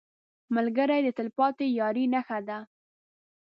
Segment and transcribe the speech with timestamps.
[0.55, 2.57] ملګری د تلپاتې یارۍ نښه ده